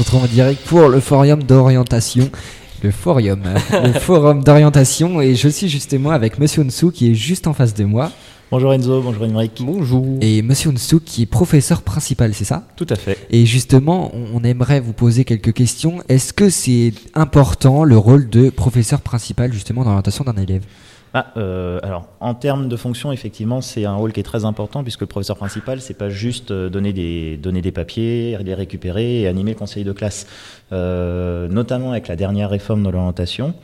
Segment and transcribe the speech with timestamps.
[0.00, 2.30] retrouve en direct pour le forum d'orientation.
[2.82, 3.42] Le forum,
[3.84, 7.74] le forum d'orientation, et je suis justement avec Monsieur Onsou qui est juste en face
[7.74, 8.10] de moi.
[8.50, 9.60] Bonjour Enzo, bonjour Émeric.
[9.60, 10.06] Bonjour.
[10.22, 12.66] Et Monsieur Onsou qui est professeur principal, c'est ça?
[12.76, 13.18] Tout à fait.
[13.30, 15.98] Et justement, on aimerait vous poser quelques questions.
[16.08, 20.62] Est-ce que c'est important le rôle de professeur principal justement dans l'orientation d'un élève?
[21.12, 24.82] Ah, euh, alors, en termes de fonction, effectivement, c'est un rôle qui est très important
[24.82, 29.22] puisque le professeur principal, c'est pas juste euh, donner des, donner des papiers, les récupérer
[29.22, 30.26] et animer le conseil de classe.
[30.72, 33.54] Euh, notamment avec la dernière réforme de l'orientation.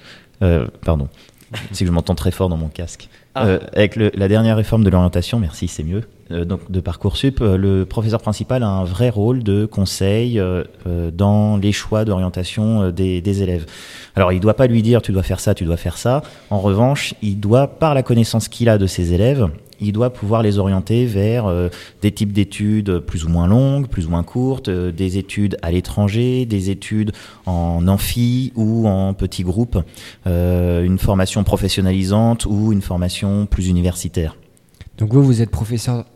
[0.42, 1.09] Euh, pardon,
[1.73, 3.09] c'est que je m'entends très fort dans mon casque.
[3.34, 3.46] Ah.
[3.46, 6.02] Euh, avec le- la dernière réforme de l'orientation, merci, c'est mieux.
[6.30, 10.64] Euh, donc de Parcoursup, euh, le professeur principal a un vrai rôle de conseil euh,
[11.12, 13.66] dans les choix d'orientation des, des élèves.
[14.14, 16.22] Alors il ne doit pas lui dire tu dois faire ça, tu dois faire ça.
[16.50, 19.48] En revanche, il doit, par la connaissance qu'il a de ses élèves,
[19.78, 21.52] il doit pouvoir les orienter vers
[22.01, 26.46] des types d'études plus ou moins longues, plus ou moins courtes, des études à l'étranger,
[26.46, 27.12] des études
[27.45, 29.79] en amphi ou en petits groupes,
[30.24, 34.34] une formation professionnalisante ou une formation plus universitaire.
[34.96, 36.06] Donc vous, vous êtes professeur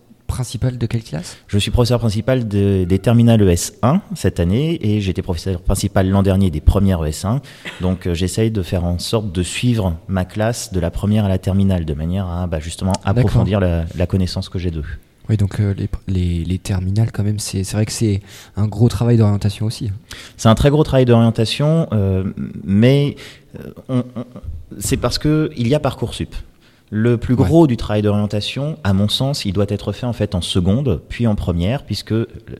[0.41, 1.37] principal de quelle classe?
[1.49, 6.23] Je suis professeur principal de- des terminales ES1 cette année et j'étais professeur principal l'an
[6.23, 7.41] dernier des premières ES1.
[7.83, 11.29] Donc euh, j'essaye de faire en sorte de suivre ma classe de la première à
[11.29, 14.85] la terminale de manière à bah, justement approfondir la, la connaissance que j'ai d'eux.
[15.29, 18.21] Oui, donc euh, les, les, les terminales quand même, c'est vrai que c'est
[18.57, 19.93] un gros travail d'orientation aussi.
[20.39, 22.25] C'est un très gros travail d'orientation, euh,
[22.65, 23.15] mais
[24.79, 26.35] c'est parce que il y a Parcoursup.
[26.93, 30.35] Le plus gros du travail d'orientation, à mon sens, il doit être fait en fait
[30.35, 32.15] en seconde, puis en première, puisque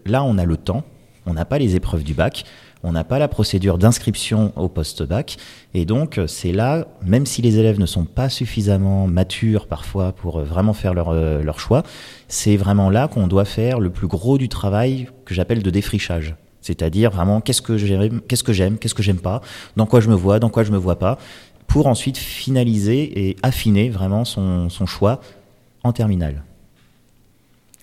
[0.07, 0.85] là on a le temps,
[1.27, 2.45] on n'a pas les épreuves du bac,
[2.85, 5.37] on n'a pas la procédure d'inscription au post-bac,
[5.75, 10.13] et donc euh, c'est là, même si les élèves ne sont pas suffisamment matures parfois
[10.13, 11.83] pour euh, vraiment faire leur, euh, leur choix,
[12.29, 16.37] c'est vraiment là qu'on doit faire le plus gros du travail que j'appelle de défrichage.
[16.61, 19.41] C'est-à-dire vraiment qu'est-ce que j'aime, qu'est-ce que j'aime, qu'est-ce que j'aime pas,
[19.77, 21.19] dans quoi je me vois, dans quoi je me vois pas,
[21.71, 25.21] pour ensuite finaliser et affiner vraiment son, son choix
[25.85, 26.43] en terminale.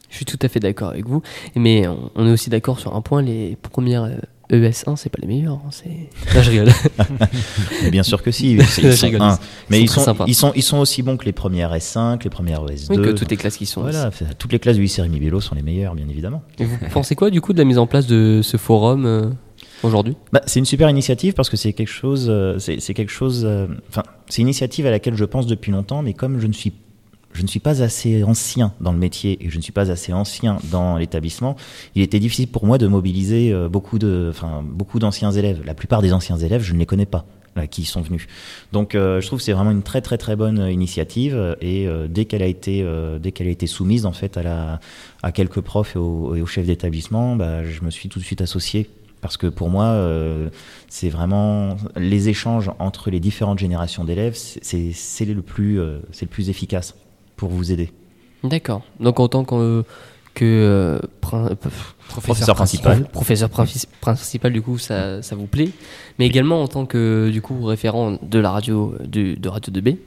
[0.10, 1.22] Je suis tout à fait d'accord avec vous.
[1.56, 4.18] Mais on, on est aussi d'accord sur un point les premières euh,
[4.52, 5.56] ES1, c'est pas les meilleures.
[5.66, 6.10] hein, c'est...
[6.36, 6.70] Là, je rigole.
[7.84, 9.22] Mais bien sûr que si, ils sont, rigole.
[9.22, 9.40] un,
[9.70, 10.24] mais Ils sont très sont, sympas.
[10.28, 12.88] ils, sont, ils sont aussi bons que les premières S5, les premières ES2.
[12.90, 13.82] Oui, que toutes les classes qui sont.
[13.82, 16.42] Voilà, c'est- toutes les classes du Rémi Bello sont les meilleures, bien évidemment.
[16.60, 19.30] Et vous pensez quoi du coup de la mise en place de ce forum euh,
[19.84, 23.44] aujourd'hui Bah, c'est une super initiative parce que c'est quelque chose, euh, c'est quelque chose,
[23.46, 26.54] euh, enfin, c'est une initiative à laquelle je pense depuis longtemps, mais comme je ne
[26.54, 26.74] suis,
[27.34, 30.14] je ne suis pas assez ancien dans le métier et je ne suis pas assez
[30.14, 31.56] ancien dans l'établissement,
[31.96, 35.62] il était difficile pour moi de mobiliser euh, beaucoup de, enfin, beaucoup d'anciens élèves.
[35.66, 37.26] La plupart des anciens élèves, je ne les connais pas.
[37.56, 38.28] là, qui sont venus.
[38.72, 42.44] Donc je trouve que c'est vraiment une très très très bonne initiative et dès qu'elle
[42.44, 42.86] a été
[43.20, 46.68] dès qu'elle a été soumise en fait à quelques profs et au, et au chef
[46.68, 48.92] d'établissement, bah, je me suis tout de suite associé
[49.22, 50.50] parce que pour moi, euh,
[50.90, 54.92] c'est vraiment les échanges entre les différentes générations d'élèves, c'est-
[55.26, 56.96] le plus, euh, c'est le plus efficace
[57.36, 57.92] pour vous aider.
[58.44, 58.82] D'accord.
[59.00, 59.84] Donc en tant que,
[60.34, 61.50] que euh, prin-
[62.08, 63.06] Professeur principal.
[63.10, 65.70] professeur princi- principal, du coup, ça, ça vous plaît.
[66.20, 69.74] Mais également en tant que du coup référent de la radio euh, du- de Radio
[69.74, 69.98] 2B,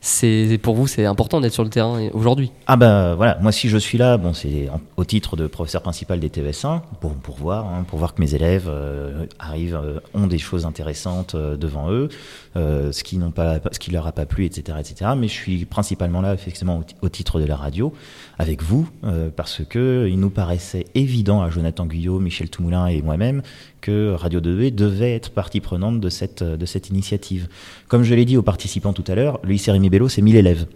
[0.00, 2.52] c'est pour vous c'est important d'être sur le terrain aujourd'hui.
[2.66, 6.20] Ah bah voilà, moi si je suis là, bon c'est au titre de professeur principal
[6.20, 10.26] des TVS1 pour, pour voir, hein, pour voir que mes élèves euh, arrivent, euh, ont
[10.28, 12.08] des choses intéressantes euh, devant eux,
[12.56, 15.12] ce qui n'ont pas, ce qui leur a pas plu, etc., etc.
[15.16, 17.92] Mais je suis principalement là effectivement au, ti- au titre de la radio
[18.38, 18.88] avec vous
[19.36, 23.42] parce que il nous paraissait évident à Jonathan Guyot, Michel Toumoulin et moi-même
[23.80, 27.46] que Radio 2B devait être partie prenante de cette, de cette initiative.
[27.86, 30.66] Comme je l'ai dit aux participants tout à l'heure, le lycée Bello, c'est 1000 élèves.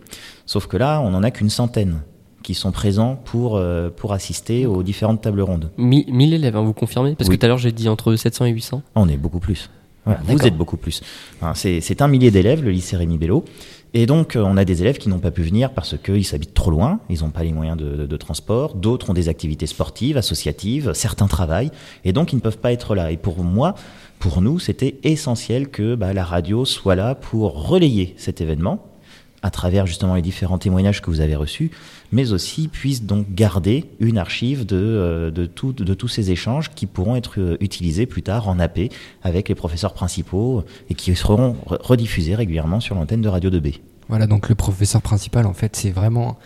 [0.47, 2.03] Sauf que là, on n'en a qu'une centaine
[2.43, 5.71] qui sont présents pour, euh, pour assister aux différentes tables rondes.
[5.79, 7.15] Mi- 1000 élèves, hein, vous confirmez?
[7.15, 7.37] Parce Oui.
[7.37, 8.83] que tout à l'heure j'ai dit entre 700 et 800.
[8.97, 9.71] On est beaucoup plus.
[10.05, 11.01] Voilà, Ah, vous êtes beaucoup plus.
[11.41, 13.45] Enfin, c'est un millier d'élèves, le lycée Rémi Bello.
[13.95, 16.55] Et donc, euh, on a des élèves qui n'ont pas pu venir parce qu'ils s'habitent
[16.55, 18.75] trop loin, ils n'ont pas les moyens de, de- de transport.
[18.75, 21.71] D'autres ont des activités sportives, associatives, certains travaillent,
[22.05, 23.13] et donc ils ne peuvent pas être là.
[23.13, 23.75] Et pour moi,
[24.19, 28.85] pour nous, c'était essentiel que bah, la radio soit là pour relayer cet événement
[29.43, 31.71] à travers justement les différents témoignages que vous avez reçus,
[32.13, 36.71] mais aussi puisse donc garder une archive de, euh, de, tout- de tous ces échanges
[36.75, 38.91] qui pourront être euh, utilisés plus tard en AP
[39.23, 43.81] avec les professeurs principaux et qui seront re- rediffusés régulièrement sur l'antenne de Radio 2B.
[44.09, 46.39] Voilà, donc le professeur principal, en fait, c'est vraiment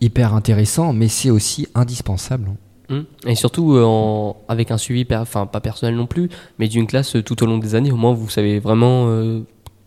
[0.00, 2.50] hyper intéressant, mais c'est aussi indispensable.
[2.90, 3.04] Hum.
[3.26, 6.28] Et surtout euh, en- avec un suivi, per- enfin pas personnel non plus,
[6.58, 9.40] mais d'une classe tout au long des années, au moins vous savez vraiment euh,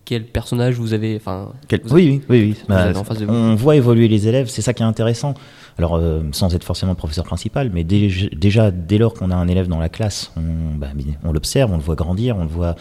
[0.07, 1.18] quel personnage vous avez.
[1.18, 2.56] Enfin, Quel- vous- Oui, oui, oui.
[2.69, 2.86] Bah,
[3.33, 5.33] on voit évoluer les élèves, c'est ça qui est intéressant.
[5.77, 9.48] Alors, euh, sans être forcément professeur principal, mais dé- déjà, dès lors qu'on a un
[9.50, 10.88] élève dans la classe, on, bah,
[11.25, 12.75] on l'observe, on le voit grandir, on le voit,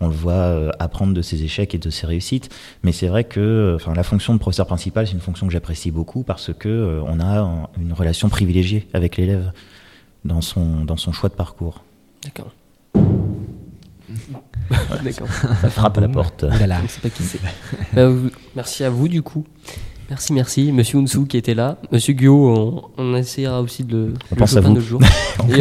[0.00, 2.50] on le voit euh, apprendre de ses échecs et de ses réussites.
[2.82, 5.52] Mais c'est vrai que euh, enfin, la fonction de professeur principal, c'est une fonction que
[5.52, 9.52] j'apprécie beaucoup parce que euh, on a un- une relation privilégiée avec l'élève
[10.24, 11.84] dans son, dans son choix de parcours.
[12.24, 12.52] D'accord.
[15.04, 15.28] D'accord.
[15.60, 16.44] Ça frappe à la porte.
[16.44, 16.80] Ouh là là.
[17.02, 17.40] Pas qui c'est.
[17.94, 19.44] Bah, vous- merci à vous du coup.
[20.10, 20.72] Merci, merci.
[20.72, 21.78] Monsieur Unsu qui était là.
[21.90, 24.14] Monsieur Guillaume, on, on essaiera aussi de le.
[24.30, 24.80] On le pense à vous.
[24.80, 25.00] jour.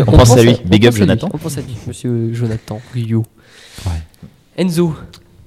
[0.07, 0.57] On pense à lui.
[0.65, 0.99] Big up, lui.
[1.01, 1.29] Jonathan.
[1.33, 3.23] On pense à lui, monsieur Jonathan Guillaume.
[3.85, 3.91] Ouais.
[4.57, 4.93] Enzo,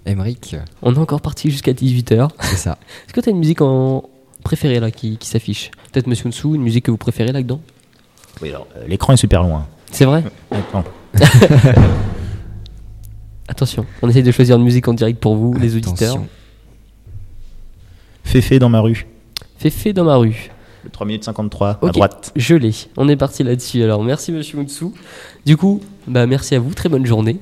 [0.07, 2.29] Emmerich, on est encore parti jusqu'à 18h.
[2.41, 2.79] c'est ça.
[3.07, 4.05] Est-ce que tu as une musique en
[4.43, 5.71] préférée là qui, qui s'affiche?
[5.93, 7.61] Peut-être Monsieur Unsu, une musique que vous préférez là-dedans?
[8.43, 9.67] Oui, alors, euh, l'écran est super loin.
[9.93, 10.25] C'est vrai?
[10.51, 10.85] Attends.
[13.55, 16.21] Attention, on essaye de choisir une musique en direct pour vous, les auditeurs.
[18.25, 19.07] Féfé dans ma rue.
[19.59, 20.51] Féfé dans ma rue.
[20.83, 22.33] Le 3 minutes 53 à droite.
[22.35, 22.75] Je l'ai.
[22.97, 23.81] On est parti là-dessus.
[23.85, 24.87] Alors, merci Monsieur Unsu.
[25.47, 26.75] Du coup, bah merci à vous.
[26.75, 27.39] Très bonne journée.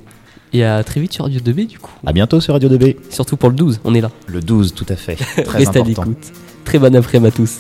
[0.53, 1.93] Et à très vite sur Radio 2B du coup.
[2.05, 2.97] À bientôt sur Radio 2B.
[3.09, 4.11] Surtout pour le 12, on est là.
[4.27, 5.17] Le 12, tout à fait.
[5.45, 6.31] Très Restez à l'écoute.
[6.67, 7.57] Très bonne après-midi à tous.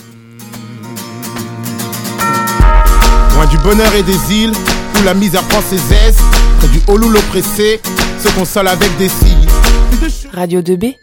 [3.34, 4.52] Loin du bonheur et des îles,
[5.00, 6.20] où la misère prend ses aises,
[6.58, 7.81] près du haut l'oppressé,
[8.23, 10.29] se console avec des cils.
[10.33, 10.97] Radio 2B